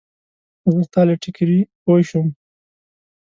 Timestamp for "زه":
0.71-0.79